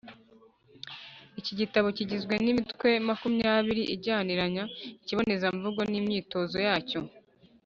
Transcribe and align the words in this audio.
Iki 1.39 1.53
gitabo 1.59 1.87
kigizwe 1.97 2.33
n’imitwe 2.43 2.89
makumyabiri 3.07 3.83
ijyaniranya 3.95 4.63
ikibonezamvugo 4.99 5.81
n’imyitozo 5.91 6.57
yacyo. 6.67 6.99